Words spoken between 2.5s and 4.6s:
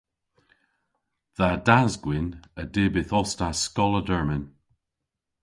a dyb yth os ta skoll a dermyn.